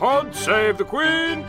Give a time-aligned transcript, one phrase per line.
[0.00, 1.44] Pod save the Queen!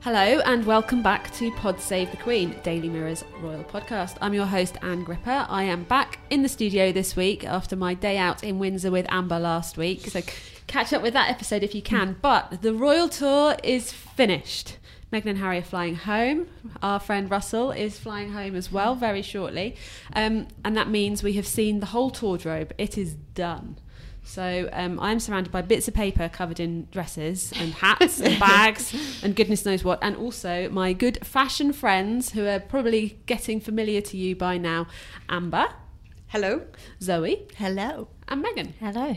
[0.00, 4.16] Hello and welcome back to Pod Save the Queen, Daily Mirror's royal podcast.
[4.22, 5.44] I'm your host, Ann Gripper.
[5.50, 9.04] I am back in the studio this week after my day out in Windsor with
[9.10, 10.06] Amber last week.
[10.06, 10.22] So
[10.66, 12.16] catch up with that episode if you can.
[12.22, 14.78] But the royal tour is finished.
[15.12, 16.48] Meghan and Harry are flying home.
[16.82, 19.76] Our friend Russell is flying home as well very shortly.
[20.12, 22.72] Um, and that means we have seen the whole wardrobe.
[22.76, 23.78] It is done.
[24.24, 29.22] So um, I'm surrounded by bits of paper covered in dresses and hats and bags
[29.22, 30.00] and goodness knows what.
[30.02, 34.88] And also my good fashion friends who are probably getting familiar to you by now
[35.28, 35.68] Amber.
[36.26, 36.62] Hello.
[37.00, 37.46] Zoe.
[37.56, 38.08] Hello.
[38.26, 38.74] And Megan.
[38.80, 39.16] Hello.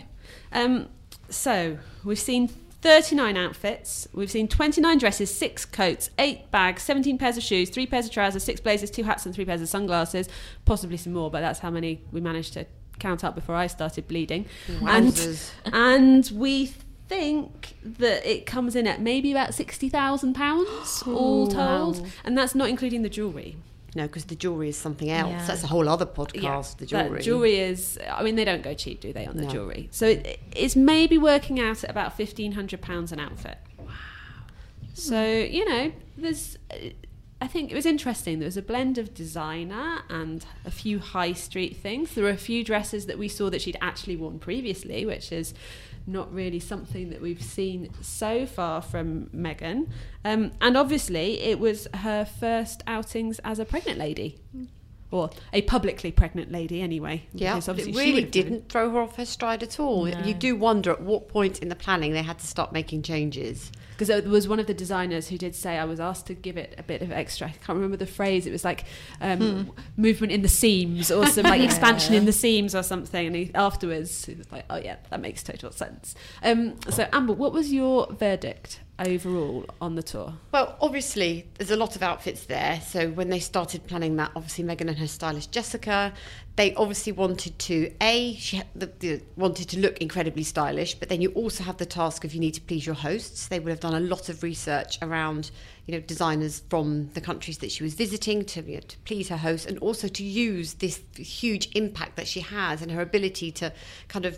[0.52, 0.90] Um,
[1.30, 2.52] so we've seen
[2.82, 4.08] 39 outfits.
[4.14, 8.12] We've seen 29 dresses, six coats, eight bags, 17 pairs of shoes, three pairs of
[8.12, 10.30] trousers, six blazers, two hats, and three pairs of sunglasses.
[10.66, 12.66] Possibly some more, but that's how many we managed to
[13.00, 14.46] count up before I started bleeding.
[14.80, 15.52] Wowzers.
[15.66, 16.68] And, and we
[17.10, 22.00] think that it comes in at maybe about £60,000 all told.
[22.00, 22.06] wow.
[22.24, 23.58] And that's not including the jewellery.
[23.96, 25.32] No, because the jewelry is something else.
[25.32, 25.46] Yeah.
[25.46, 26.78] That's a whole other podcast.
[26.78, 27.22] the that jewelry.
[27.22, 27.98] jewelry is.
[28.12, 29.50] I mean, they don't go cheap, do they, on the No.
[29.50, 29.90] jewelry?
[29.92, 33.58] So it, it's maybe working out at about fifteen hundred pounds an outfit.
[33.78, 33.88] Wow.
[34.94, 36.58] So you know, there's.
[37.42, 38.40] I think it was interesting.
[38.40, 42.14] There was a blend of designer and a few high street things.
[42.14, 45.54] There were a few dresses that we saw that she'd actually worn previously, which is
[46.08, 49.90] not really something that we've seen so far from Meghan.
[50.26, 54.38] Um, and obviously, it was her first outings as a pregnant lady.
[55.12, 57.24] Or a publicly pregnant lady, anyway.
[57.34, 60.06] Yeah, it really would have been- didn't throw her off her stride at all.
[60.06, 60.20] No.
[60.24, 63.72] You do wonder at what point in the planning they had to start making changes.
[63.94, 66.56] because there was one of the designers who did say I was asked to give
[66.58, 67.48] it a bit of extra.
[67.48, 68.46] I can't remember the phrase.
[68.48, 68.86] It was like
[69.20, 73.28] um, movement in the seams or some like expansion in the seams or something.
[73.28, 77.34] And he, afterwards, he was like, "Oh yeah, that makes total sense." Um, so Amber,
[77.34, 80.34] what was your verdict overall on the tour?
[80.52, 82.82] Well, obviously, there's a lot of outfits there.
[82.82, 86.14] So when they started planning that, obviously Meghan and her stylist Jessica,
[86.56, 91.22] they obviously wanted to a she the, the, wanted to look incredibly stylish, but then
[91.22, 93.48] you also have the task of you need to please your hosts.
[93.48, 95.52] They would have done a lot of research around
[95.86, 99.30] you know designers from the countries that she was visiting to you know, to please
[99.30, 103.52] her hosts, and also to use this huge impact that she has and her ability
[103.54, 103.72] to
[104.10, 104.38] kind of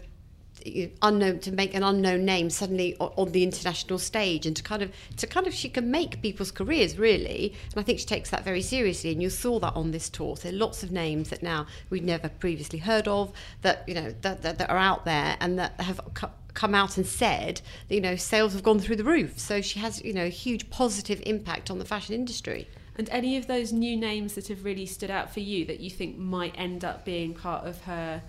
[1.02, 4.92] unknown to make an unknown name suddenly on the international stage and to kind of
[5.18, 7.54] to kind of she can make people's careers really.
[7.72, 9.12] And I think she takes that very seriously.
[9.12, 10.38] And you saw that on this tour.
[10.46, 14.42] Are lots of names that now we'd never previously heard of that you know that,
[14.42, 16.00] that, that are out there and that have
[16.54, 19.40] come out and said that you know sales have gone through the roof.
[19.40, 22.68] So she has you know a huge positive impact on the fashion industry.
[22.98, 25.90] And any of those new names that have really stood out for you that you
[25.90, 28.22] think might end up being part of her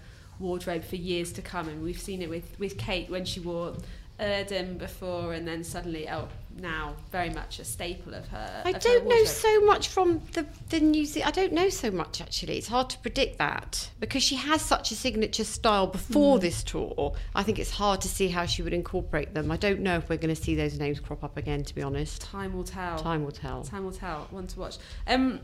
[0.43, 1.69] wardrobe for years to come?
[1.69, 3.75] And we've seen it with, with Kate when she wore
[4.21, 6.29] Erdem before, and then suddenly, oh,
[6.61, 8.63] now very much a staple of her.
[8.65, 11.29] I of don't know so much from the the New Zealand.
[11.29, 12.59] I don't know so much actually.
[12.59, 17.15] It's hard to predict that because she has such a signature style before this tour.
[17.35, 19.51] I think it's hard to see how she would incorporate them.
[19.51, 21.65] I don't know if we're going to see those names crop up again.
[21.65, 22.99] To be honest, Time will tell.
[22.99, 23.65] time will tell.
[23.65, 24.29] Time will tell.
[24.31, 24.77] One to watch.
[25.07, 25.41] Um,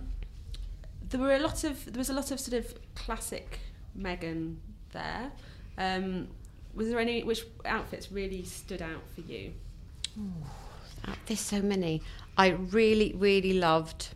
[1.09, 3.61] there were a lot of there was a lot of sort of classic
[3.99, 4.57] Meghan
[4.93, 5.31] there.
[5.77, 6.29] Um,
[6.75, 9.53] was there any which outfits really stood out for you?
[11.05, 12.03] Uh, There's so many.
[12.37, 14.09] I really, really loved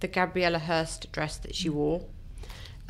[0.00, 2.02] the Gabriela Hearst dress that she wore.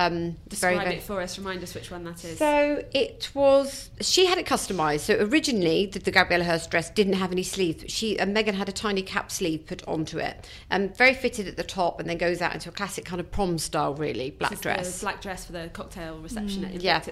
[0.06, 1.38] Um, Describe very, very, it for us.
[1.38, 2.38] Remind us which one that is.
[2.38, 3.90] So it was.
[4.00, 5.00] She had it customized.
[5.00, 7.82] So originally, the, the Gabriela Hearst dress didn't have any sleeves.
[7.82, 11.46] But she and Megan had a tiny cap sleeve put onto it, and very fitted
[11.46, 14.30] at the top, and then goes out into a classic kind of prom style, really
[14.30, 15.00] black dress.
[15.00, 17.02] Black dress for the cocktail reception at yeah.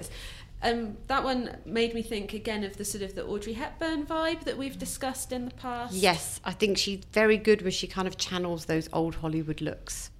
[0.61, 4.43] Um, that one made me think again of the sort of the Audrey Hepburn vibe
[4.43, 5.95] that we've discussed in the past.
[5.95, 10.11] Yes, I think she's very good when she kind of channels those old Hollywood looks.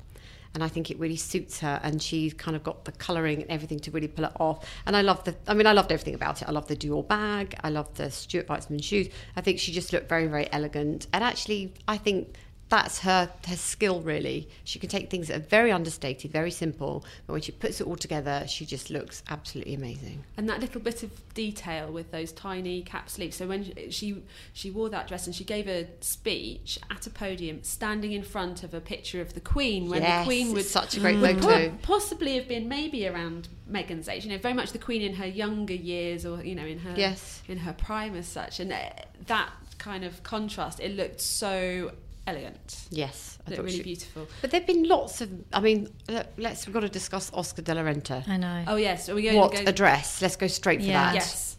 [0.59, 3.49] And I think it really suits her, and she's kind of got the colouring and
[3.49, 4.69] everything to really pull it off.
[4.87, 6.49] And I love the, I mean, I loved everything about it.
[6.49, 9.09] I love the Dior bag, I love the Stuart Weitzman shoes.
[9.37, 11.07] I think she just looked very, very elegant.
[11.13, 12.35] And actually, I think
[12.69, 14.49] that's her her skill really.
[14.65, 17.87] She can take things that are very understated, very simple, but when she puts it
[17.87, 20.25] all together, she just looks absolutely amazing.
[20.37, 23.37] And that little bit of detail with those tiny cap sleeves.
[23.37, 24.23] So when she
[24.53, 28.63] she wore that dress and she gave a speech at a podium, standing in front
[28.63, 31.73] of a picture of the Queen, when yes, the Queen would such a great photo.
[31.83, 34.25] possibly have been maybe around Meghan's age.
[34.25, 36.95] You know, very much the Queen in her younger years, or you know, in her
[36.97, 37.43] Yes.
[37.49, 38.61] in her prime as such.
[38.61, 38.79] And uh,
[39.27, 41.93] that kind of contrast, it looked so
[42.29, 42.87] elegant.
[42.91, 44.27] Yes, I Looked thought really she- beautiful.
[44.41, 45.29] But there've been lots of.
[45.53, 45.89] I mean,
[46.37, 46.67] let's.
[46.67, 48.27] We've got to discuss Oscar de la Renta.
[48.29, 48.65] I know.
[48.69, 49.71] Oh yes, are we going What to go?
[49.71, 50.21] a dress!
[50.23, 51.05] Let's go straight for Yeah.
[51.07, 51.15] that.
[51.15, 51.57] Yes,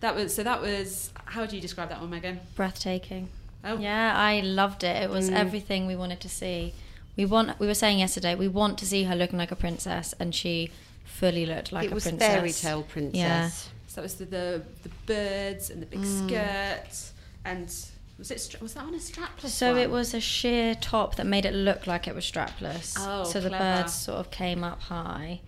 [0.00, 0.42] that was so.
[0.42, 2.40] That was how do you describe that one, Megan?
[2.54, 3.28] Breathtaking.
[3.64, 4.96] Oh, Yeah, I loved it.
[5.04, 5.34] It was Mm.
[5.36, 6.72] everything we wanted to see.
[7.16, 7.58] We want.
[7.60, 10.70] We were saying yesterday we want to see her looking like a princess, and she
[11.04, 12.28] fully looked like it a was princess.
[12.28, 13.14] fairy tale princess.
[13.20, 13.50] Yeah.
[13.86, 16.26] So that was the the, the birds and the big Mm.
[16.26, 17.12] skirt
[17.44, 17.68] and
[18.18, 19.48] was it stra- was that on a strapless?
[19.48, 19.80] So one?
[19.80, 22.96] it was a sheer top that made it look like it was strapless.
[22.98, 25.40] Oh, so the birds sort of came up high.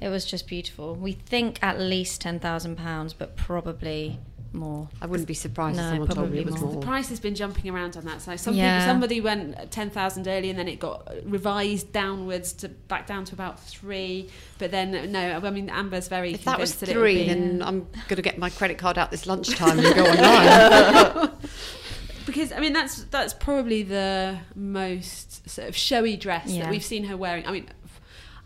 [0.00, 0.94] It was just beautiful.
[0.94, 4.18] We think at least ten thousand pounds, but probably
[4.52, 4.88] more.
[5.02, 6.72] I wouldn't be surprised No, if someone told me probably it was more.
[6.72, 6.80] more.
[6.80, 8.22] The price has been jumping around on that.
[8.22, 8.78] So some Yeah.
[8.78, 13.24] people, somebody went ten thousand early, and then it got revised downwards to back down
[13.26, 14.30] to about three.
[14.58, 17.62] But then no, I mean Amber's very If that was convinced that three, be- then
[17.62, 21.30] I'm going to get my credit card out this lunchtime and go online.
[22.28, 27.04] because I mean that's that's probably the most sort of showy dress that we've seen
[27.04, 27.46] her wearing.
[27.46, 27.66] I mean.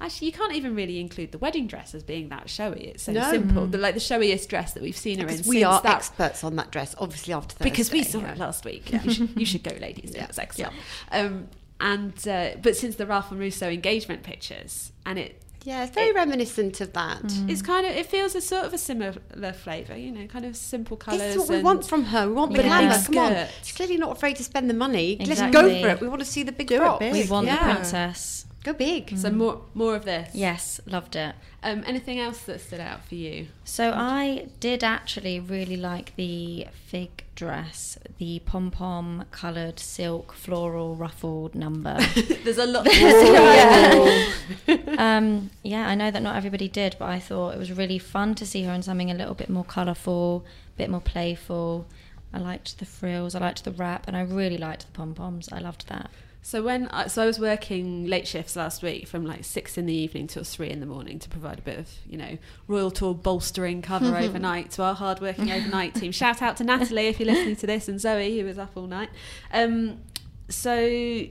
[0.00, 2.88] Actually, you can't even really include the wedding dress as being that showy.
[2.88, 3.31] It's so No.
[3.31, 3.69] simple.
[3.69, 5.29] The, like the showiest dress that we've seen her in.
[5.29, 7.70] Because we since are that experts on that dress, obviously after Thursday.
[7.70, 8.32] because we saw yeah.
[8.32, 8.90] it last week.
[8.93, 10.12] You, should, you should go, ladies.
[10.17, 10.25] Yeah.
[10.25, 10.73] It was excellent.
[11.12, 11.46] Um,
[11.79, 16.09] and uh, but since the Ralph and Russo engagement pictures, and it Yeah, it's very
[16.09, 17.23] It- reminiscent of that.
[17.23, 17.49] Mm.
[17.50, 19.97] it's kind of it feels a sort of a similar flavour.
[19.97, 21.20] You know, kind of simple colours.
[21.20, 22.26] This is what we want from her.
[22.26, 22.69] We want the Yeah.
[22.69, 22.99] glamour.
[23.06, 23.47] Big Come on.
[23.62, 25.17] She's clearly not afraid to spend the money.
[25.25, 26.00] Let's go for it.
[26.00, 27.12] We want to see the big Do it big.
[27.12, 27.69] We want Yeah.
[27.69, 28.47] the princess.
[28.64, 29.19] Go big.
[29.19, 30.35] So more more of this.
[30.35, 31.35] Yes, loved it.
[31.64, 33.49] Um, anything else that stood out for you?
[33.64, 40.94] So I did actually really like the fig dress, the pom pom coloured silk floral
[40.94, 41.99] ruffled number.
[42.44, 42.87] There's a lot.
[44.99, 48.37] um, yeah, I know that not everybody did, but I thought it was really fun
[48.37, 50.44] to see her in something a little bit more colourful,
[50.75, 51.87] a bit more playful.
[52.32, 55.49] I liked the frills, I liked the wrap, and I really liked the pom poms.
[55.53, 56.11] I loved that.
[56.44, 59.87] So when I, so I was working late shifts last week from like six in
[59.87, 62.37] the evening till three in the morning to provide a bit of you know
[62.67, 66.11] Royal Tour bolstering cover overnight to our hard-working overnight team.
[66.23, 68.89] Shout out to Natalie if you're listening to this and Zoe who was up all
[68.89, 69.11] night.
[69.53, 70.00] Um,
[70.49, 71.25] so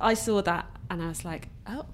[0.00, 1.86] I saw that and I was like, oh,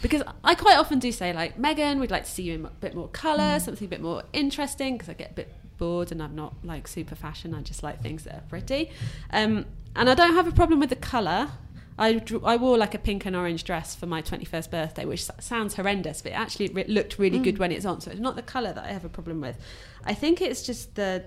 [0.00, 2.70] because I quite often do say like Meghan, we'd like to see you in a
[2.70, 6.22] bit more colour, something a bit more interesting because I get a bit bored and
[6.22, 7.52] I'm not like super fashion.
[7.52, 8.90] I just like things that are pretty.
[9.32, 9.66] Um,
[9.96, 11.50] and I don't have a problem with the colour.
[11.98, 15.24] I, drew, I wore like a pink and orange dress for my 21st birthday, which
[15.40, 17.60] sounds horrendous, but it actually re- looked really good mm.
[17.60, 18.00] when it's on.
[18.00, 19.56] So it's not the colour that I have a problem with.
[20.04, 21.24] I think it's just the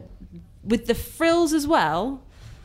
[0.63, 2.23] with the frills as well.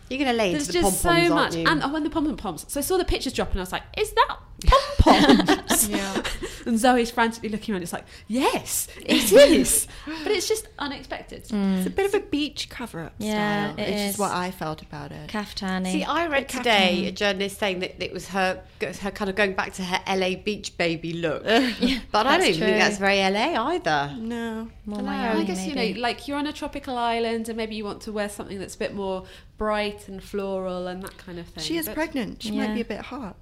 [0.09, 2.37] You're going to lay There's the pom just so much, and oh, and the pom
[2.37, 2.65] poms.
[2.69, 6.23] So I saw the pictures drop, and I was like, "Is that pom poms?" Yeah.
[6.67, 7.83] and Zoe's frantically looking around.
[7.83, 11.45] It's like, "Yes, it is," but it's just unexpected.
[11.45, 11.79] Mm.
[11.79, 13.79] It's a bit of a beach cover up Yeah, style.
[13.79, 14.07] it it's is.
[14.09, 15.29] just what I felt about it.
[15.31, 15.93] Kaftani.
[15.93, 19.55] See, I read today a journalist saying that it was her, her kind of going
[19.55, 21.43] back to her LA beach baby look.
[21.81, 24.15] yeah, but I don't even think that's very LA either.
[24.19, 24.69] no.
[24.87, 25.11] More Dunno.
[25.11, 28.01] Miami, I guess you know, like you're on a tropical island, and maybe you want
[28.03, 29.25] to wear something that's a bit more
[29.57, 31.63] bright and floral and that kind of thing.
[31.63, 32.43] She is But pregnant.
[32.43, 32.67] She Yeah.
[32.67, 33.37] might be a bit hot.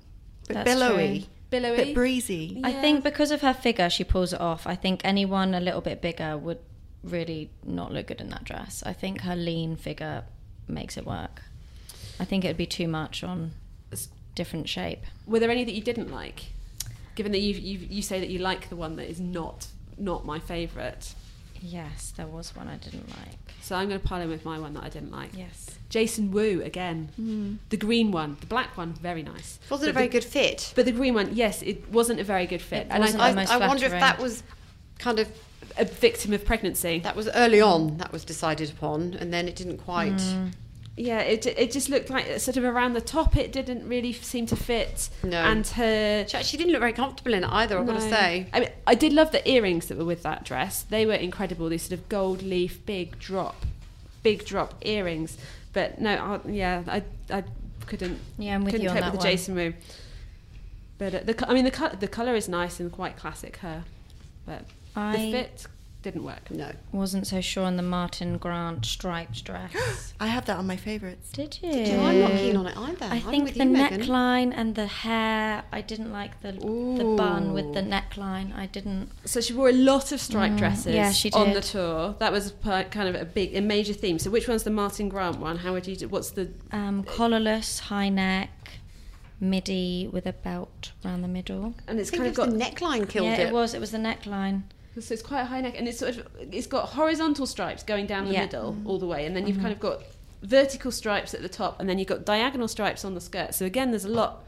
[0.48, 1.18] Bit That's billowy.
[1.20, 1.28] true.
[1.50, 1.76] billowy.
[1.76, 2.60] Bit breezy.
[2.64, 4.66] I think because of her figure, she pulls it off.
[4.66, 6.58] I think anyone a little bit bigger would
[7.04, 8.82] really not look good in that dress.
[8.84, 10.24] I think her lean figure
[10.66, 11.42] makes it work.
[12.18, 13.52] I think it would be too much on
[14.34, 15.02] different shape.
[15.26, 16.52] Were there any that you didn't like?
[17.16, 19.66] Given that you you you say that you like the one that is not
[19.98, 21.14] not my favourite,
[21.60, 23.54] Yes, there was one I didn't like.
[23.60, 25.30] so I'm going to pile in with my one that I didn't like.
[25.36, 25.70] Yes.
[25.88, 29.58] Jason Wu again, the green one, the black one, very nice.
[29.70, 30.72] Wasn't But a very the- good fit.
[30.76, 33.22] But the green one, yes, it wasn't a very good fit, It and wasn't.
[33.22, 34.42] I, I, most I wonder if that was
[34.98, 35.28] kind of
[35.76, 36.98] a victim of pregnancy.
[37.00, 40.12] that was early on that was decided upon, and then it didn't quite.
[40.12, 40.52] Mm.
[40.98, 43.36] Yeah, it it just looked like sort of around the top.
[43.36, 45.08] It didn't really seem to fit.
[45.22, 45.38] No.
[45.38, 46.26] and her.
[46.28, 47.78] She actually didn't look very comfortable in it either.
[47.78, 48.46] I've got to say.
[48.52, 50.82] I mean, I did love the earrings that were with that dress.
[50.82, 51.68] They were incredible.
[51.68, 53.64] These sort of gold leaf, big drop,
[54.22, 55.38] big drop earrings.
[55.72, 56.10] But no,
[56.44, 57.44] I, yeah, I I
[57.86, 59.26] couldn't Yeah, I'm with couldn't you on cope that with one.
[59.26, 59.74] the Jason room.
[60.98, 63.84] But uh, the I mean the co- the color is nice and quite classic her,
[64.44, 64.64] but
[64.96, 65.66] I the I fit
[66.00, 66.48] didn't work.
[66.50, 66.70] No.
[66.92, 70.14] wasn't so sure on the Martin Grant striped dress.
[70.20, 71.30] I have that on my favourites.
[71.32, 71.72] Did you?
[71.72, 73.04] Do you I'm not keen on it either.
[73.06, 74.00] I I'm think the you, Megan.
[74.02, 75.64] neckline and the hair.
[75.72, 78.54] I didn't like the the bun with the neckline.
[78.56, 79.10] I didn't.
[79.24, 81.38] So she wore a lot of striped Mm, dresses yeah, she did.
[81.40, 82.14] on the tour.
[82.20, 84.18] That was pa- kind of a big, a major theme.
[84.20, 85.56] So which one's the Martin Grant one?
[85.58, 85.96] How would you?
[85.96, 86.48] Do, what's the?
[86.70, 88.50] Um, collarless, high neck,
[89.40, 91.74] midi with a belt around the middle.
[91.86, 93.48] And I it's think kind it of got the neckline killed yeah, it.
[93.48, 93.74] it was.
[93.74, 94.62] It was the neckline.
[95.00, 98.06] So it's quite a high neck, and it's sort of it's got horizontal stripes going
[98.06, 98.42] down the Yeah.
[98.42, 100.02] middle all the way, and then you've kind of got
[100.42, 103.54] vertical stripes at the top, and then you've got diagonal stripes on the skirt.
[103.54, 104.44] So again, there's a lot,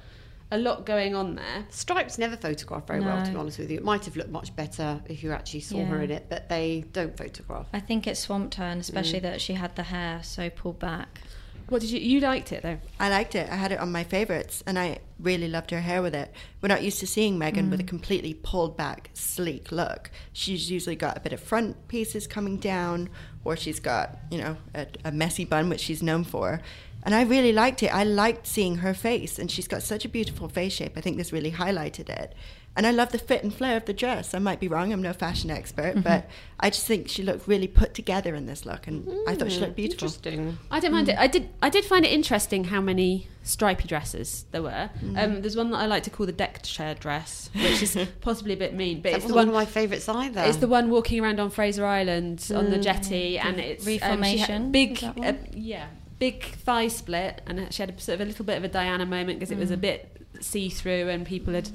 [0.53, 1.67] a lot going on there.
[1.71, 3.79] Stripes never photograph very well, to be honest with you.
[3.79, 6.85] It might have looked much better if you actually saw her in it, but they
[6.93, 7.67] don't photograph.
[7.73, 9.23] I think it swamped her, and especially Mm.
[9.23, 11.21] that she had the hair so pulled back.
[11.71, 12.01] What did you?
[12.01, 12.79] You liked it though.
[12.99, 13.49] I liked it.
[13.49, 16.33] I had it on my favorites, and I really loved her hair with it.
[16.61, 17.89] We're not used to seeing Meghan with a mm.
[17.89, 20.11] completely pulled back, sleek look.
[20.33, 23.09] She's usually got a bit of front pieces coming down,
[23.45, 26.61] or she's got, you know, a, a messy bun, which she's known for.
[27.05, 27.95] And I really liked it.
[27.95, 30.95] I liked seeing her face, and she's got such a beautiful face shape.
[30.97, 32.35] I think this really highlighted it.
[32.77, 34.33] And I love the fit and flare of the dress.
[34.33, 37.67] I might be wrong, I'm no fashion expert, but I just think she looked really
[37.67, 40.07] put together in this look, and I thought she looked beautiful.
[40.07, 40.57] Interesting.
[40.71, 41.19] I don't mind it.
[41.19, 41.49] I did.
[41.61, 44.89] I did find it interesting how many stripy dresses there were.
[45.17, 48.55] Um, there's one that I like to call the decked chair dress, which is possibly
[48.55, 49.49] a bit mean, but That it's the one one.
[49.49, 50.43] of my favourites either.
[50.45, 54.71] It's the one walking around on Fraser Island on the jetty, and it's um, Reformation,
[54.71, 55.89] big, uh, yeah,
[56.21, 59.05] big thigh split, and she had a, sort of a little bit of a Diana
[59.07, 61.69] moment because it was a bit see through, and people had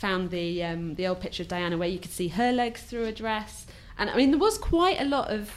[0.00, 3.04] found the um, the old picture of Diana where you could see her legs through
[3.04, 3.66] a dress,
[3.98, 5.52] and I mean there was quite a lot of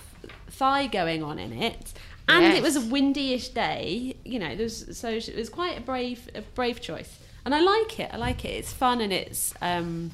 [0.49, 1.93] thigh going on in it.
[2.25, 4.55] And it was a windyish day, you know.
[4.55, 8.11] There's so it was quite a brave, a brave choice, and I like it.
[8.13, 8.51] I like it.
[8.51, 10.11] It's fun and it's um,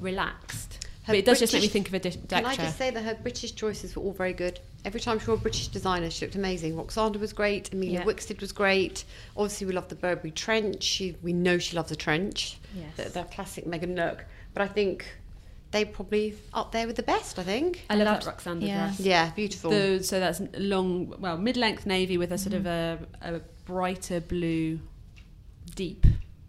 [0.00, 0.85] relaxed.
[1.06, 2.64] Her but it does just make me think of a di- deck Can I chair.
[2.64, 4.58] just say that her British choices were all very good?
[4.84, 6.74] Every time she wore a British designer, she looked amazing.
[6.74, 7.72] Roksanda was great.
[7.72, 8.04] Emilia Yeah.
[8.04, 9.04] Wickstead was great.
[9.36, 10.82] Obviously, we love the Burberry trench.
[10.82, 12.58] She, we know she loves a trench.
[12.74, 12.96] Yes.
[12.96, 14.24] The, the classic Meghan Nook.
[14.52, 15.06] But I think
[15.70, 17.38] they probably up there with the best.
[17.38, 17.84] I think.
[17.88, 18.86] I love that Roxanne yeah.
[18.86, 18.98] dress.
[18.98, 19.70] Yeah, beautiful.
[19.70, 23.14] The, so that's long, well, mid-length navy with a sort of mm-hmm.
[23.22, 24.80] a, a brighter blue,
[25.76, 26.04] deep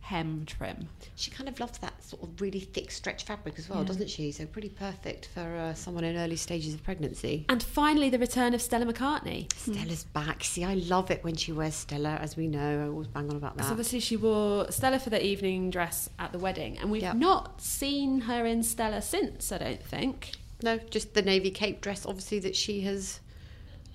[0.08, 0.88] hem trim.
[1.18, 3.88] She kind of loves that sort of really thick stretch fabric as well, Yeah.
[3.88, 4.32] doesn't she?
[4.32, 7.46] So pretty perfect for uh, someone in early stages of pregnancy.
[7.50, 9.52] And finally, the return of Stella McCartney.
[9.54, 10.46] Stella's back.
[10.46, 12.86] See, I love it when she wears Stella, as we know.
[12.86, 13.66] I always bang on about that.
[13.66, 17.16] So obviously she wore Stella for the evening dress at the wedding, and we've Yep.
[17.18, 19.52] not seen her in Stella since.
[19.52, 20.32] I don't think.
[20.64, 23.20] No, just the navy cape dress, obviously, that she has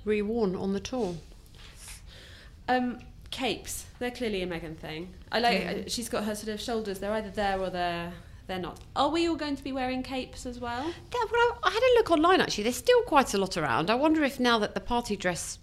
[0.04, 1.16] reworn on the tour.
[2.68, 2.98] Um,
[3.32, 5.12] capes, they're clearly a Meghan thing.
[5.32, 5.66] I like.
[5.66, 7.00] uh She's got her sort of shoulders.
[7.00, 8.12] They're either there or they're
[8.46, 8.78] they're not.
[8.94, 10.84] Are we all going to be wearing capes as well?
[10.86, 12.64] Yeah, well, I, had a look online actually.
[12.64, 13.90] There's still quite a lot around.
[13.90, 15.58] I wonder if now that the party dresses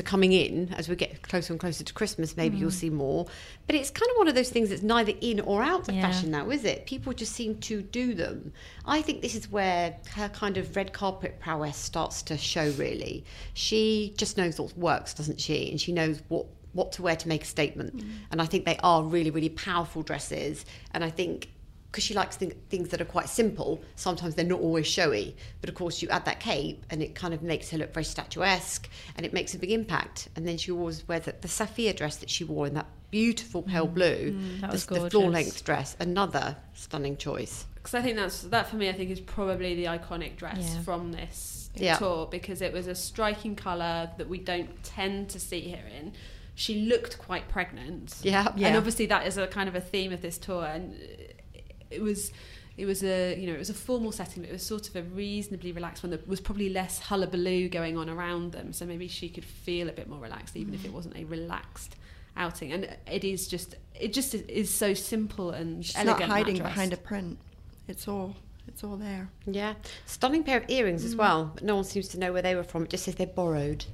[0.00, 3.26] are coming in, as we get closer and closer to Christmas, maybe you'll see more.
[3.68, 6.02] But it's kind of one of those things that's neither in or out of Yeah.
[6.02, 6.84] fashion now, is it?
[6.86, 8.52] People just seem to do them.
[8.84, 12.70] I think this is where her kind of red carpet prowess starts to show.
[12.76, 15.70] Really, she just knows what works, doesn't she?
[15.70, 16.46] And she knows what
[16.76, 17.96] what to wear to make a statement.
[17.96, 18.10] Mm.
[18.30, 20.64] And I think they are really, really powerful dresses.
[20.92, 21.48] And I think
[21.90, 25.34] because she likes th- things that are quite simple, sometimes they're not always showy.
[25.62, 28.04] But of course, you add that cape and it kind of makes her look very
[28.04, 30.28] statuesque and it makes a big impact.
[30.36, 33.62] And then she always wears the, the Safiyaa dress that she wore in that beautiful
[33.62, 33.94] pale mm.
[33.94, 37.64] blue, mm, That the, was the floor length dress, another stunning choice.
[37.76, 38.90] Because I think that's that for me.
[38.90, 40.82] I think is probably the iconic dress Yeah.
[40.82, 41.96] from this Yeah.
[41.96, 46.12] tour because it was a striking colour that we don't tend to see here in.
[46.56, 48.16] She looked quite pregnant.
[48.22, 48.52] Yeah.
[48.56, 48.68] yeah.
[48.68, 50.98] and obviously that is a kind of a theme of this tour, and
[51.90, 52.32] it was.
[52.78, 54.96] It was a you know it was a formal setting, but it was sort of
[54.96, 56.10] a reasonably relaxed one.
[56.10, 59.92] There was probably less hullabaloo going on around them, so maybe she could feel a
[59.92, 61.96] bit more relaxed, even if it wasn't a relaxed
[62.36, 62.72] outing.
[62.72, 66.20] And it is just it just is so simple and She's elegant.
[66.20, 67.38] not hiding behind a print.
[67.88, 68.36] It's all
[68.68, 69.28] it's all there.
[69.46, 69.74] Yeah.
[70.04, 71.18] Stunning pair of earrings as mm.
[71.18, 72.84] well, but no one seems to know where they were from.
[72.84, 73.84] It just says they're borrowed.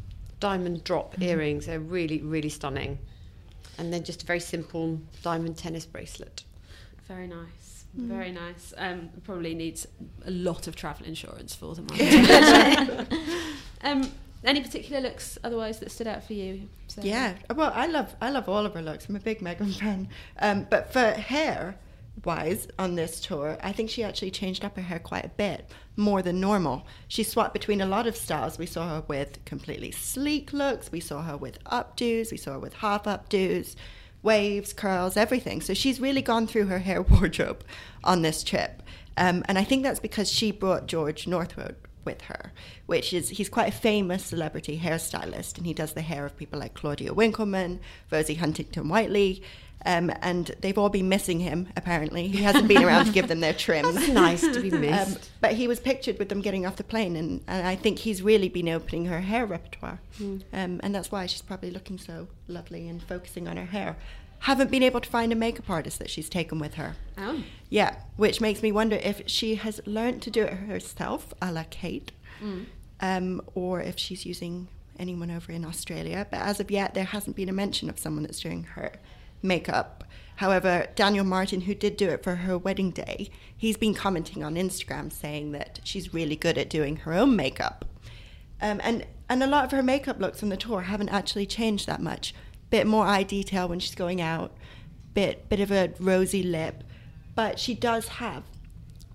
[0.42, 1.66] Diamond drop earrings.
[1.66, 2.98] They're really, really stunning.
[3.78, 6.42] And then just a very simple diamond tennis bracelet.
[7.06, 7.84] Very nice.
[7.94, 8.74] Very nice.
[8.76, 9.86] Um, probably needs
[10.26, 11.86] a lot of travel insurance for them.
[13.82, 14.10] um,
[14.42, 16.68] any particular looks otherwise that stood out for you?
[16.88, 17.06] Sarah?
[17.06, 17.34] Yeah.
[17.54, 19.08] Well, I love I love all of her looks.
[19.08, 20.08] I'm a big Meghan fan.
[20.40, 21.76] Um, but for hair
[22.24, 25.70] wise on this tour, I think she actually changed up her hair quite a bit,
[25.96, 26.86] more than normal.
[27.08, 28.58] She swapped between a lot of styles.
[28.58, 30.92] We saw her with completely sleek looks.
[30.92, 32.30] We saw her with updos.
[32.30, 33.74] We saw her with half updos,
[34.22, 35.60] waves, curls, everything.
[35.60, 37.64] So she's really gone through her hair wardrobe
[38.04, 38.82] on this trip.
[39.16, 42.52] Um, and I think that's because she brought George Northwood with her,
[42.86, 46.58] which is he's quite a famous celebrity hairstylist, and he does the hair of people
[46.58, 49.42] like Claudia Winkleman, Rosie Huntington Whiteley,
[49.84, 51.68] um, and they've all been missing him.
[51.76, 53.94] Apparently, he hasn't been around to give them their trims.
[53.94, 55.16] That's nice to be missed.
[55.16, 58.00] Um, but he was pictured with them getting off the plane, and, and I think
[58.00, 60.00] he's really been opening her hair repertoire.
[60.20, 63.96] Um, and that's why she's probably looking so lovely and focusing on her hair.
[64.40, 66.96] Haven't been able to find a makeup artist that she's taken with her.
[67.16, 67.44] Oh.
[67.70, 71.64] Yeah, which makes me wonder if she has learned to do it herself, a la
[71.70, 72.10] Kate,
[73.00, 77.36] um, or if she's using anyone over in Australia, but as of yet, there hasn't
[77.36, 78.92] been a mention of someone that's doing her
[79.42, 80.04] makeup.
[80.36, 84.54] However, Daniel Martin, who did do it for her wedding day, he's been commenting on
[84.54, 87.84] Instagram saying that she's really good at doing her own makeup.
[88.60, 91.86] Um, and, and a lot of her makeup looks on the tour haven't actually changed
[91.86, 92.34] that much.
[92.70, 94.52] Bit more eye detail when she's going out,
[95.14, 96.82] bit, bit of a rosy lip,
[97.34, 98.44] but she does have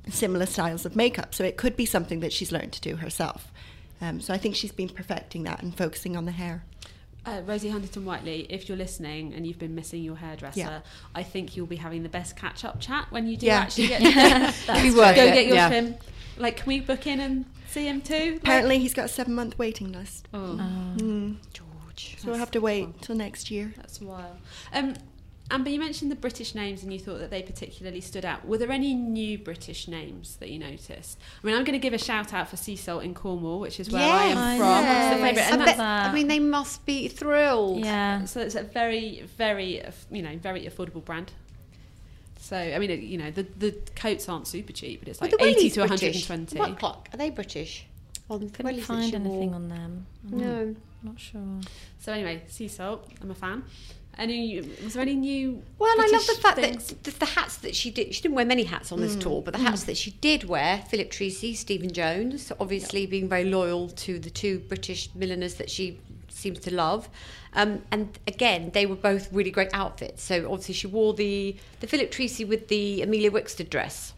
[0.10, 3.52] similar styles of makeup, so it could be something that she's learned to do herself.
[4.00, 6.64] Um, so I think she's been perfecting that and focusing on the hair.
[7.28, 10.80] Uh, Rosie Huntington Whiteley, if you're listening and you've been missing your hairdresser, Yeah.
[11.14, 13.60] I think you'll be having the best catch up chat when you do Yeah.
[13.60, 14.02] actually get
[14.70, 15.68] It'd be go it, get your yeah.
[15.70, 15.96] trim.
[16.38, 18.14] Like, can we book in and see him too?
[18.34, 20.28] Like- Apparently, he's got a seven month waiting list.
[20.34, 20.58] oh,
[20.98, 21.36] Mm.
[21.54, 22.16] George.
[22.20, 23.74] So we'll have to wait till next year.
[23.76, 24.38] that's wild.
[24.72, 24.94] Um,
[25.50, 28.46] Amber, you mentioned the British names and you thought that they particularly stood out.
[28.46, 31.18] Were there any new British names that you noticed?
[31.42, 33.80] I mean, I'm going to give a shout out for Sea Salt in Cornwall, which
[33.80, 34.58] is where I am Yes.
[34.58, 34.84] from.
[34.84, 35.14] It's the Yes.
[35.14, 36.10] favourite, I, and bet, that's that.
[36.10, 37.80] I mean, they must be thrilled.
[37.86, 38.26] Yeah.
[38.26, 41.32] So it's a very, very, you know, very affordable brand.
[42.40, 45.44] So I mean, you know, the the coats aren't super cheap, but it's like the
[45.44, 46.56] eighty to one hundred and twenty.
[46.56, 46.70] British?
[46.70, 47.10] What clock?
[47.14, 47.86] Are they British?
[48.30, 50.06] On the Couldn't wellies find anything on them.
[50.24, 50.76] No.
[51.04, 51.42] Not sure.
[52.00, 53.08] So anyway, sea salt.
[53.22, 53.64] I'm a fan.
[54.18, 55.62] Any was there any new?
[55.78, 56.88] Well, I love the fact things?
[56.88, 58.14] that the, the hats that she did.
[58.16, 60.84] She didn't wear many hats on this tour, but the hats that she did wear,
[60.90, 66.00] Philip Treacy, Stephen Jones, obviously being very loyal to the two British milliners that she
[66.30, 67.10] seems to love.
[67.54, 70.24] Um, and again, they were both really great outfits.
[70.24, 74.14] So obviously, she wore the the Philip Treacy with the Emilia Wickstead dress.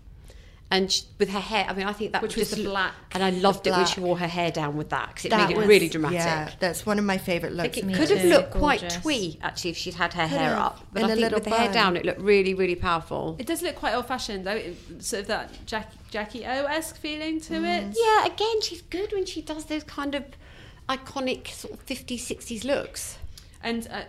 [0.72, 2.70] And she, with her hair, I mean, I think that Which would was just the
[2.70, 5.30] black- And I loved it when she wore her hair down with that because it
[5.30, 6.20] That made it really dramatic.
[6.20, 7.74] Yeah, that's one of my favourite looks.
[7.74, 8.30] think it Me could have too.
[8.30, 10.60] looked quite twee actually if she'd had her Could hair have.
[10.60, 10.86] up.
[10.94, 13.36] But In I a think little with the hair down, it looked really, really powerful.
[13.40, 16.98] It does look quite old fashioned though, it- sort of that Jack, Jackie O esque
[16.98, 17.98] feeling to it.
[17.98, 20.24] Yeah, again, she's good when she does those kind of
[20.88, 23.18] iconic sort of 50s, 60s looks.
[23.64, 24.02] And uh,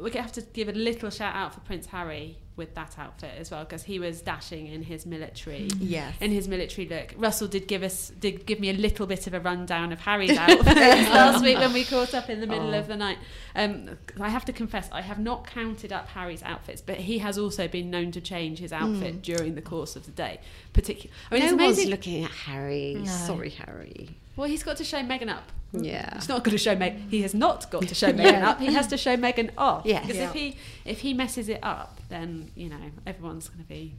[0.00, 3.50] we have to give a little shout out for Prince Harry with that outfit as
[3.50, 5.68] well because he was dashing in his military.
[5.80, 6.14] Yes.
[6.20, 9.34] In his military look, Russell did give us did give me a little bit of
[9.34, 12.78] a rundown of Harry's outfit last week when we caught up in the middle Oh.
[12.78, 13.18] of the night.
[13.56, 17.38] Um, I have to confess, I have not counted up Harry's outfits, but he has
[17.38, 20.38] also been known to change his outfit during the course of the day.
[20.72, 22.94] Particularly, I mean, no it's one's looking at Harry.
[22.98, 23.04] No.
[23.04, 24.10] Sorry, Harry.
[24.36, 25.50] Well, he's got to show Meghan up.
[25.72, 26.14] Yeah.
[26.14, 27.08] He's not going to show Meg.
[27.10, 28.60] He has not got to show Meghan up.
[28.60, 29.84] He has to show Meghan off.
[29.86, 30.28] Yeah, Because Yeah.
[30.28, 33.94] if he if he messes it up, then you know everyone's going to be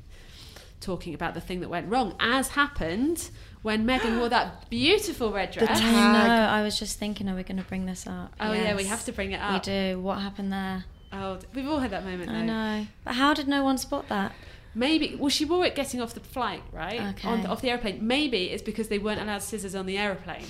[0.82, 3.30] talking about the thing that went wrong, as happened
[3.64, 5.80] when Meghan wore that beautiful red dress.
[5.80, 5.94] tag.
[5.96, 6.34] I know.
[6.50, 8.34] I was just thinking, are we going to bring this up?
[8.40, 9.54] oh yeah, we have to bring it up.
[9.66, 10.00] We do.
[10.00, 10.86] What happened there?
[11.12, 12.30] Oh, we've all had that moment.
[12.30, 12.36] Though.
[12.38, 12.88] I know.
[13.04, 14.34] But how did no one spot that?
[14.76, 17.02] Maybe well, she wore it getting off the flight, right?
[17.16, 17.28] Okay.
[17.28, 18.06] On, off the airplane.
[18.06, 20.46] Maybe it's because they weren't allowed scissors on the airplane.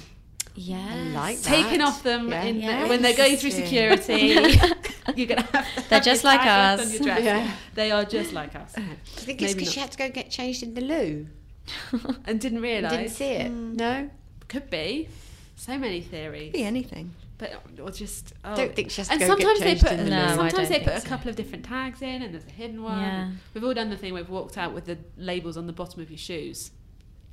[0.56, 1.12] Yeah.
[1.14, 1.64] like that.
[1.64, 2.44] Taken off them Yeah.
[2.44, 4.36] in the, when they're going through security.
[5.16, 5.76] you're gonna have.
[5.76, 6.82] To They're have just like us.
[6.82, 7.24] On your dress.
[7.24, 7.52] Yeah.
[7.76, 8.74] They are just like us.
[8.78, 11.28] I think it's because she had to go get changed in the loo.
[12.26, 12.92] and didn't and realise.
[12.92, 13.48] Didn't see it.
[13.48, 13.76] Hmm.
[13.76, 14.10] No?
[14.48, 15.10] Could be.
[15.56, 16.52] So many theories.
[16.52, 17.14] Could Be anything.
[17.38, 18.56] But or just oh.
[18.56, 20.70] Don't think she has to and go sometimes get they put in the No, sometimes
[20.70, 21.10] they put a think so.
[21.10, 23.00] couple of different tags in and there's a hidden one.
[23.02, 23.32] Yeah.
[23.54, 26.02] We've all done the thing where we've walked out with the labels on the bottom
[26.02, 26.72] of your shoes.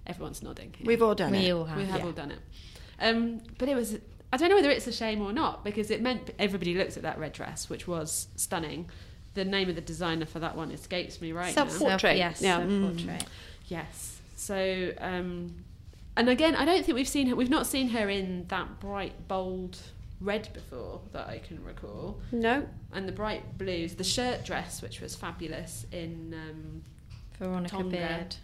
[0.07, 0.75] Everyone's nodding.
[0.77, 0.87] here.
[0.87, 1.53] We've all done we it.
[1.53, 1.79] all have.
[1.79, 2.07] we have yeah.
[2.07, 2.41] all done it.
[3.01, 3.99] Um, but it was
[4.33, 7.03] I don't know whether it's a shame or not because it meant everybody looked at
[7.03, 8.89] that red dress, which was stunning.
[9.35, 11.67] The name of the designer for that one escapes me right now.
[11.67, 12.41] Self- Portrait, Yes.
[12.43, 12.59] yeah.
[12.59, 13.25] self-portrait.
[13.69, 14.21] Yes.
[14.37, 15.65] So, um,
[16.17, 17.37] and again, I don't think we've seen her.
[17.37, 19.79] We've not seen her in that bright, bold
[20.23, 22.21] red before that I can recall.
[22.31, 22.67] No.
[22.93, 26.83] And the bright blues, the shirt dress, which was fabulous in, um,
[27.39, 27.91] Veronica Tonga.
[27.97, 28.37] Beard.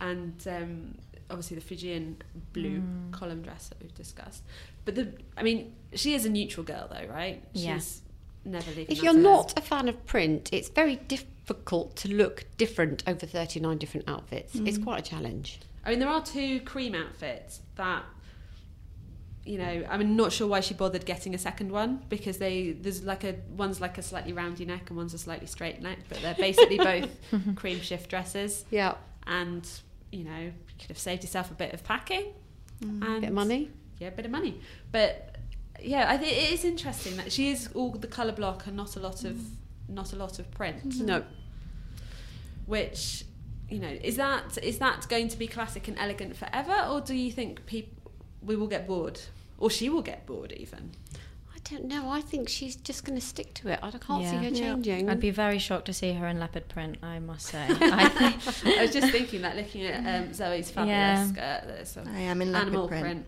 [0.00, 0.94] and um,
[1.28, 2.16] obviously the Fijian
[2.52, 3.12] blue Mm.
[3.12, 4.42] column dress that we've discussed.
[4.84, 7.42] But the, I mean, she is a neutral girl though, right?
[7.52, 7.78] Yeah.
[8.44, 8.86] Never leaving.
[8.96, 13.76] If you're not a fan of print, it's very difficult to look different over 39
[13.76, 14.54] different outfits.
[14.54, 15.60] It's quite a challenge.
[15.84, 18.04] I mean, there are two cream outfits that,
[19.44, 23.04] you know, I'm not sure why she bothered getting a second one because they there's
[23.04, 26.20] like a one's like a slightly roundy neck and one's a slightly straight neck, but
[26.20, 27.08] they're basically both
[27.56, 28.64] cream shift dresses.
[28.70, 28.94] Yeah.
[29.26, 29.68] And
[30.12, 32.32] you know, you could have saved yourself a bit of packing
[32.82, 33.70] and Bit of money.
[33.98, 34.58] Yeah, a bit of money,
[34.92, 35.36] but
[35.82, 38.96] yeah, I think it is interesting that she is all the color block and not
[38.96, 39.50] a lot of mm.
[39.88, 41.06] not a lot of print mm-hmm.
[41.06, 41.24] No.
[42.66, 43.24] which
[43.68, 47.14] you know is that is that going to be classic and elegant forever or do
[47.14, 47.99] you think people
[48.42, 49.20] we will get bored
[49.58, 50.90] or she will get bored even
[51.54, 52.08] I don't know.
[52.10, 53.78] I think she's just going to stick to it.
[53.82, 54.38] I can't see Yeah.
[54.38, 54.50] her Yeah.
[54.72, 55.10] changing.
[55.10, 56.96] I'd be very shocked to see her in leopard print.
[57.02, 57.64] I must say.
[57.68, 58.78] I think.
[58.78, 61.26] i was just thinking that looking at um, zoe's fabulous Yeah.
[61.26, 63.02] skirt there's some I am in leopard print.
[63.04, 63.26] print,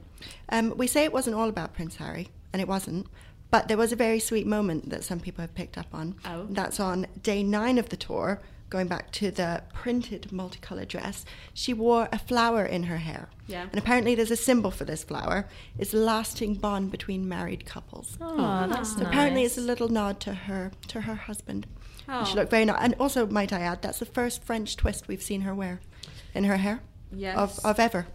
[0.49, 2.29] Um, we say it wasn't all about Prince Harry.
[2.53, 3.07] and it wasn't.
[3.51, 6.15] But there was a very sweet moment that some people have picked up on.
[6.25, 6.47] Oh.
[6.49, 8.41] That's on day nine of the tour,
[8.73, 11.25] going back to the printed multicolored dress.
[11.53, 13.29] She wore a flower in her hair.
[13.47, 13.67] Yeah.
[13.71, 15.47] And apparently there's a symbol for this flower.
[15.79, 18.17] It's the lasting bond between married couples.
[18.21, 19.09] Oh, that's So nice.
[19.09, 21.67] apparently it's a little nod to her to her husband.
[22.09, 22.37] And She Oh.
[22.37, 22.79] looked very nice.
[22.81, 25.81] And also, might I add, that's the first French twist we've seen her wear
[26.35, 26.81] in her hair
[27.15, 27.37] Yes.
[27.37, 28.07] of, of ever.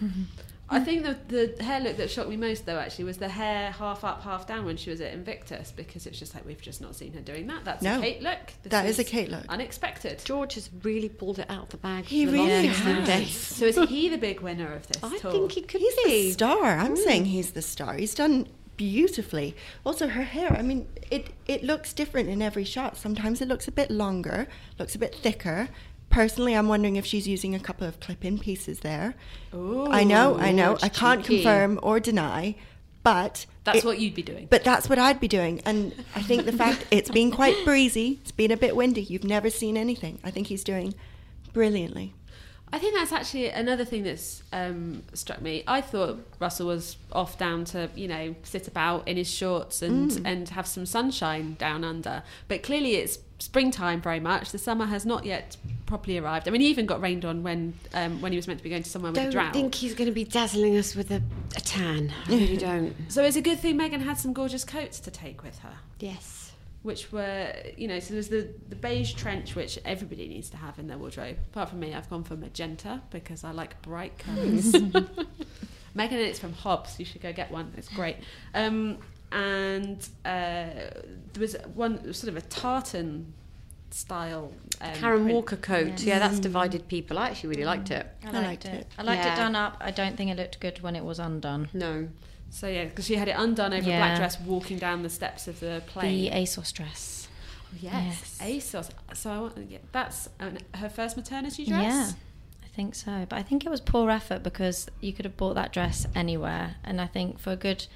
[0.70, 1.16] I think the
[1.56, 4.46] the hair look that shocked me most though actually was the hair half up, half
[4.46, 7.20] down when she was at Invictus because it's just like we've just not seen her
[7.20, 7.64] doing that.
[7.64, 7.98] That's No.
[7.98, 8.38] a Kate look.
[8.62, 9.44] This That is a Kate look.
[9.48, 10.20] Unexpected.
[10.24, 12.04] George has really pulled it out of the bag.
[12.04, 13.30] He the really has.
[13.30, 15.32] So is he the big winner of this I tour?
[15.32, 16.78] think he could He's the star.
[16.78, 16.98] I'm mm.
[16.98, 17.94] saying he's the star.
[17.94, 19.54] He's done beautifully.
[19.84, 20.52] Also, her hair.
[20.52, 22.96] I mean, it it looks different in every shot.
[22.96, 25.68] Sometimes it looks a bit longer, looks a bit thicker.
[26.10, 29.14] Personally, I'm wondering if she's using a couple of clip-in pieces there.
[29.54, 30.78] Ooh, I know, I know.
[30.82, 31.42] I can't cheeky.
[31.42, 32.54] confirm or deny,
[33.02, 34.46] but That's it- what you'd be doing.
[34.50, 35.60] But that's what I'd be doing.
[35.66, 39.02] And I think the fact it's been quite breezy, it's been a bit windy.
[39.02, 40.18] You've never seen anything.
[40.24, 40.94] I think he's doing
[41.52, 42.14] brilliantly.
[42.70, 45.64] I think that's actually another thing that's um, struck me.
[45.66, 50.10] I thought Russell was off down to you know sit about in his shorts and
[50.10, 50.22] Mm.
[50.26, 54.50] and have some sunshine down under, but clearly it's springtime very much.
[54.52, 56.48] The summer has not yet properly arrived.
[56.48, 58.70] I mean, he even got rained on when um, when he was meant to be
[58.70, 61.22] going to somewhere with a don't think he's going to be dazzling us with a,
[61.56, 62.12] a tan.
[62.26, 62.94] I really don't.
[63.08, 65.74] So it's a good thing Meghan had some gorgeous coats to take with her.
[66.00, 66.52] Yes.
[66.82, 70.78] which were you know so there's the the beige trench which everybody needs to have
[70.78, 74.72] in their wardrobe apart from me i've gone for magenta because i like bright colours
[75.94, 78.16] megan it's from hobbs you should go get one it's great
[78.54, 78.96] um,
[79.32, 80.64] and uh,
[81.32, 83.32] there was one sort of a tartan
[83.90, 85.34] style um, Karen print.
[85.34, 85.86] Walker coat.
[85.88, 86.04] Yes.
[86.04, 87.18] Yeah, that's divided people.
[87.18, 88.06] I actually really liked it.
[88.24, 88.74] I I liked, liked it.
[88.74, 88.86] it.
[88.98, 89.32] I liked Yeah.
[89.32, 89.76] it done up.
[89.80, 91.68] I don't think it looked good when it was undone.
[91.72, 92.08] No.
[92.50, 95.46] so yeah because she had it undone over a black dress walking down the steps
[95.48, 97.28] of the plane The ASOS dress.
[97.78, 102.10] yes, ASOS so I want, yeah, that's an, her first maternity dress Yeah,
[102.64, 103.26] I think so.
[103.28, 106.76] But I think it was poor effort because you could have bought that dress anywhere.
[106.84, 107.86] And I think for a good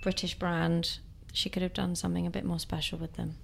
[0.00, 0.98] British brand,
[1.32, 3.36] she could have done something a bit more special with them.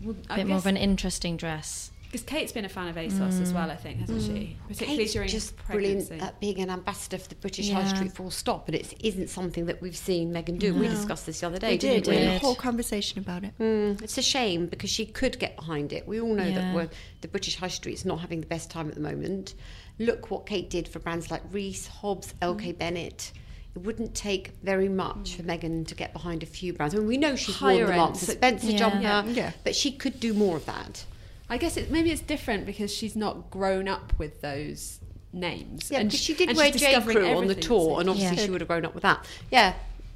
[0.00, 1.90] Well, A I bit more of an interesting dress.
[2.04, 4.56] Because Kate's been a fan of ASOS as well, I think, hasn't she?
[4.68, 6.06] Particularly Kate's during just pregnancy.
[6.06, 9.28] brilliant at being an ambassador for the British High Street full stop, but it isn't
[9.28, 10.72] something that we've seen Meghan do.
[10.72, 12.10] We discussed this the other day, We didn't did.
[12.10, 12.22] We we?
[12.26, 13.58] had a whole conversation about it.
[13.58, 16.06] Mm, it's a shame because she could get behind it.
[16.06, 16.54] We all know Yeah.
[16.60, 16.88] that we're,
[17.22, 19.54] the British High Street's not having the best time at the moment.
[19.98, 22.78] Look what Kate did for brands like Reiss, Hobbs, LK Mm.
[22.78, 23.32] Bennett.
[23.76, 25.60] It wouldn't take very much for mm.
[25.60, 26.94] Meghan to get behind a few brands.
[26.94, 28.78] I mean, we know she's Higher worn the end, Marks so- and Spencer Yeah.
[28.78, 29.24] jumper, Yeah.
[29.26, 29.52] Yeah.
[29.64, 31.04] but she could do more of that.
[31.50, 34.98] I guess it, maybe it's different because she's not grown up with those
[35.30, 35.90] names.
[35.90, 36.98] Yeah, and because she- she did wear she's J.
[37.02, 38.44] Crew on the tour, so- and obviously Yeah.
[38.46, 39.26] she would have grown up with that.
[39.50, 39.74] Yeah,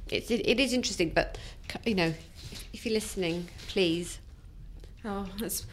[0.09, 1.37] it's, it, it is interesting, but
[1.85, 2.13] you know,
[2.51, 4.17] if, if you're listening, please.
[5.05, 5.67] Oh, that's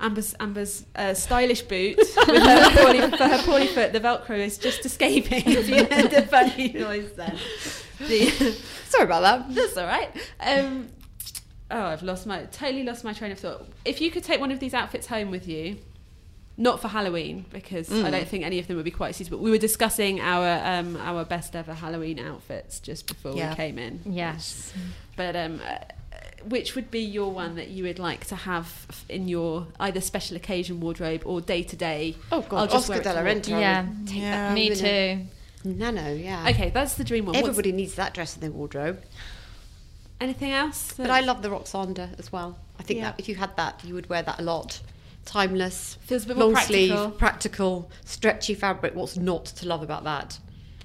[0.00, 3.92] Amber's Amber's uh, stylish boot with her poorly, for her poorly foot.
[3.92, 5.42] The Velcro is just escaping.
[5.46, 7.36] if you heard the funny noise then.
[7.98, 8.28] The,
[8.88, 9.54] Sorry about that.
[9.54, 10.10] That's all right.
[10.40, 10.88] Um,
[11.70, 13.66] oh, I've lost my totally lost my train of thought.
[13.84, 15.78] If you could take one of these outfits home with you,
[16.56, 19.38] not for Halloween because I don't think any of them would be quite suitable.
[19.38, 23.50] We were discussing our um, our best ever Halloween outfits just before Yeah.
[23.50, 24.00] we came in.
[24.06, 24.72] Yes.
[25.16, 25.60] But um,
[26.44, 30.36] which would be your one that you would like to have in your either special
[30.36, 32.16] occasion wardrobe or day to day?
[32.32, 33.30] Oh I'll God, just wear Oscar it to de la.
[33.30, 33.48] Renta.
[33.60, 33.86] Yeah.
[34.06, 34.30] take Yeah.
[34.48, 35.28] that Me home in
[35.64, 35.70] too.
[35.70, 36.48] Nano, yeah.
[36.50, 37.34] Okay, that's the dream one.
[37.34, 39.02] What's- Everybody needs that dress in their wardrobe.
[40.20, 40.94] anything else?
[40.96, 42.58] But I love the Roksanda as well.
[42.78, 43.10] I think Yeah.
[43.10, 44.80] that if you had that, you would wear that a lot.
[45.24, 46.96] Timeless, Feels a bit more long practical.
[47.06, 48.94] sleeve, practical, stretchy fabric.
[48.94, 50.38] What's not to love about that?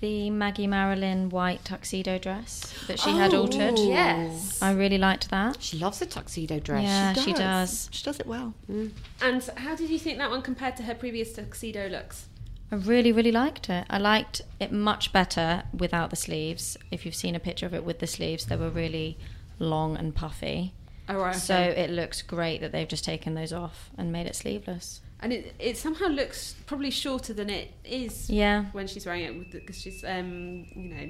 [0.04, 3.76] The Maggie Marilyn white tuxedo dress that she had altered.
[3.78, 4.62] Oh, yes.
[4.62, 5.62] I really liked that.
[5.62, 6.84] She loves a tuxedo dress.
[6.84, 7.88] Yeah, she does.
[7.90, 8.54] She does it well.
[8.70, 8.92] Mm.
[9.22, 12.26] And how did you think that one compared to her previous tuxedo looks?
[12.70, 13.86] I really, really liked it.
[13.90, 16.76] I liked it much better without the sleeves.
[16.92, 19.18] If you've seen a picture of it with the sleeves, they were really
[19.58, 20.74] long and puffy.
[21.08, 21.34] Oh, right.
[21.34, 25.00] So it looks great that they've just taken those off and made it sleeveless.
[25.24, 28.66] And it, it somehow looks probably shorter than it is Yeah.
[28.74, 31.10] when she's wearing it because she's um you know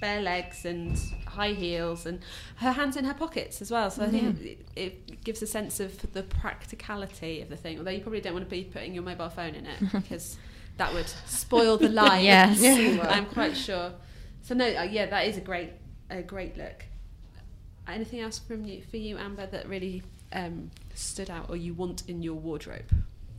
[0.00, 2.20] bare legs and high heels and
[2.56, 3.90] her hands in her pockets as well.
[3.90, 7.90] So i think it, it gives a sense of the practicality of the thing although
[7.90, 10.36] you probably don't want to be putting your mobile phone in it because
[10.76, 12.60] that would spoil the line Yes.
[13.16, 13.92] i'm quite sure.
[14.42, 15.70] So no uh, yeah that is a great
[16.10, 16.84] a great look.
[17.88, 22.02] Anything else from you for you amber that really um, stood out or you want
[22.08, 22.90] in your wardrobe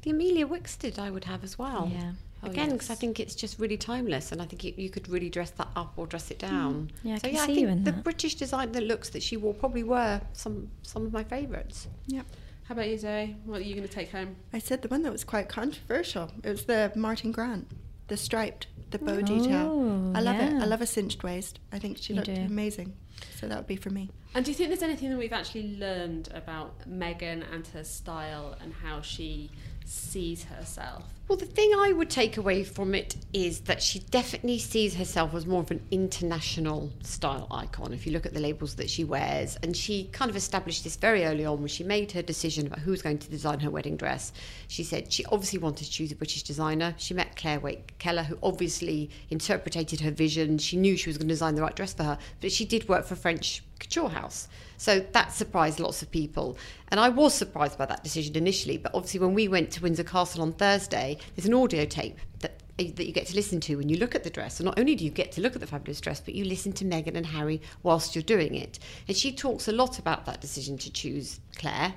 [0.07, 1.91] The Emilia Wickstead I would have as well.
[1.93, 2.11] Yeah.
[2.41, 4.89] Oh, oh Again, because I think it's just really timeless, and I think it, you
[4.89, 6.47] could really dress that up or dress it mm.
[6.47, 6.91] down.
[7.03, 8.03] Yeah, I so can yeah, I see think you in the that.
[8.05, 11.89] British design, the looks that she wore probably were some some of my favourites.
[12.05, 12.21] Yeah.
[12.69, 13.35] How about you, Zoe?
[13.43, 14.37] What are you going to take home?
[14.53, 16.31] I said the one that was quite controversial.
[16.41, 17.69] It was the Martin Grant,
[18.07, 19.67] the striped, the bow oh, detail.
[19.69, 20.53] Oh, I love it.
[20.53, 21.59] I love a cinched waist.
[21.73, 22.41] I think she You looked do.
[22.41, 22.93] amazing.
[23.41, 24.09] So that would be for me.
[24.33, 28.55] And do you think there's anything that we've actually learned about Meghan and her style
[28.61, 29.49] and how she
[29.87, 31.03] sees herself?
[31.27, 35.33] Well, the thing I would take away from it is that she definitely sees herself
[35.33, 37.91] as more of an international style icon.
[37.93, 40.95] If you look at the labels that she wears, and she kind of established this
[40.95, 43.69] very early on when she made her decision about who was going to design her
[43.69, 44.31] wedding dress.
[44.69, 46.93] She said she obviously wanted to choose a British designer.
[46.97, 50.57] She met Clare Waight Keller, who obviously interpreted her vision.
[50.57, 52.87] She knew she was going to design the right dress for her, but she did
[52.87, 54.47] work for French couture house.
[54.77, 56.57] So that surprised lots of people.
[56.89, 60.03] And I was surprised by that decision initially, but obviously when we went to Windsor
[60.03, 63.75] Castle on Thursday, there's an audio tape that eh, that you get to listen to
[63.75, 64.57] when you look at the dress.
[64.57, 66.73] So not only do you get to look at the fabulous dress, but you listen
[66.73, 68.79] to Meghan and Harry whilst you're doing it.
[69.07, 71.95] And she talks a lot about that decision to choose Clare.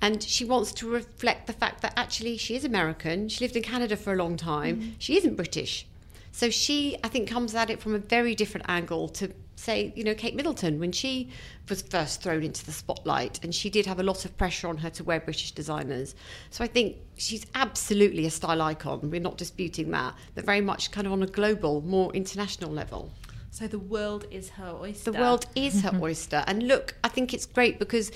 [0.00, 3.28] And she wants to reflect the fact that actually she is American.
[3.28, 4.76] She lived in Canada for a long time.
[4.76, 4.90] Mm-hmm.
[4.98, 5.86] She isn't British.
[6.32, 9.30] So she, I think, comes at it from a very different angle to
[9.62, 11.30] say, you know, Kate Middleton when she
[11.68, 14.78] was first thrown into the spotlight, and she did have a lot of pressure on
[14.78, 16.14] her to wear British designers.
[16.50, 19.10] So I think she's absolutely a style icon.
[19.10, 23.10] We're not disputing that, but very much kind of on a global, more international level.
[23.50, 25.12] So the world is her oyster.
[25.12, 26.02] The world is her mm-hmm.
[26.02, 28.10] oyster, and look, I think it's great because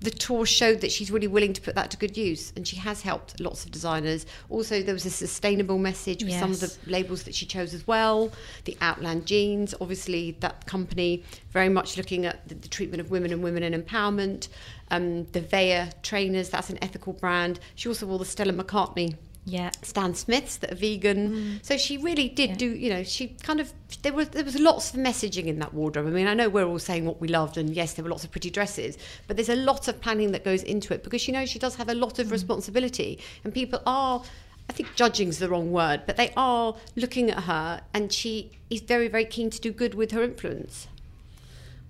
[0.00, 2.76] the tour showed that she's really willing to put that to good use and she
[2.76, 4.26] has helped lots of designers.
[4.48, 7.86] Also there was a sustainable message with some of the labels that she chose as
[7.86, 8.30] well
[8.64, 13.32] the outland jeans obviously that company very much looking at the, the treatment of women
[13.32, 14.48] and women and empowerment.
[14.90, 17.60] Um, the Veja trainers that's an ethical brand.
[17.74, 19.16] She also wore the Stella McCartney
[19.48, 19.70] Yeah.
[19.82, 21.30] Stan Smiths that are vegan.
[21.32, 21.64] Mm.
[21.64, 22.56] So she really did Yeah.
[22.56, 25.72] do, you know, she kind of there was there was lots of messaging in that
[25.72, 26.06] wardrobe.
[26.06, 28.24] I mean, I know we're all saying what we loved and yes, there were lots
[28.24, 31.32] of pretty dresses, but there's a lot of planning that goes into it because she
[31.32, 32.18] knows she does have a lot Mm.
[32.20, 34.22] of responsibility and people are
[34.70, 38.82] I think judging's the wrong word, but they are looking at her and she is
[38.82, 40.88] very very keen to do good with her influence.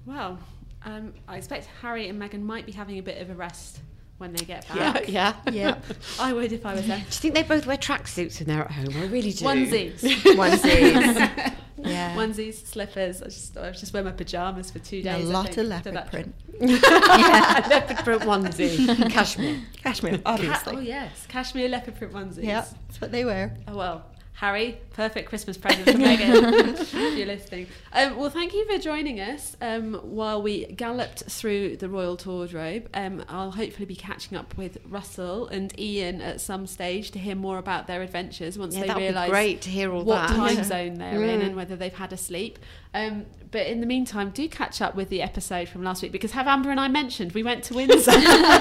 [0.06, 0.38] Well,
[0.84, 3.80] um, I expect Harry and Meghan might be having a bit of a rest
[4.18, 5.08] when they get back.
[5.08, 5.34] yeah.
[5.50, 5.50] Yeah.
[5.52, 5.78] yeah.
[6.20, 6.98] I would if I was them.
[7.00, 8.94] Do you think they both wear tracksuits when they're at home?
[8.96, 9.44] I really do.
[9.44, 10.00] Onesies.
[10.00, 11.54] Onesies.
[11.78, 12.14] yeah.
[12.16, 13.22] Onesies, slippers.
[13.22, 15.30] I just, I just wear my pajamas for two a days.
[15.30, 16.34] I lot think, of to leopard that- print.
[16.60, 19.60] Leopard print onesie, cashmere.
[19.82, 20.76] Cashmere, Ca- obviously.
[20.76, 22.42] oh yes, cashmere leopard print onesies.
[22.42, 23.56] Yeah, that's what they wear.
[23.68, 24.04] Oh well,
[24.38, 26.78] Harry, perfect Christmas present for Meghan.
[26.78, 27.66] if you're listening.
[27.92, 32.88] Um, well, thank you for joining us um, while we galloped through the royal wardrobe.
[32.94, 37.34] Um, I'll hopefully be catching up with Russell and Ian at some stage to hear
[37.34, 40.04] more about their adventures once Yeah, they that would be realise great to hear all
[40.04, 40.36] what that.
[40.36, 42.60] time zone they're in and whether they've had a sleep.
[42.94, 46.32] Um, but in the meantime, do catch up with the episode from last week because
[46.32, 48.10] have Amber and I mentioned we went to Windsor.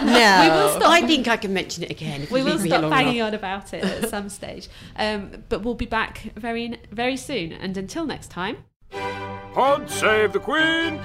[0.07, 0.41] No.
[0.43, 2.81] we will stop I think I can mention it again if we you will stop
[2.83, 3.27] long banging enough.
[3.27, 4.69] on about it at some stage.
[4.95, 7.51] Um, but we'll be back very very soon.
[7.51, 8.57] And until next time.
[8.91, 11.01] Pod save the Queen!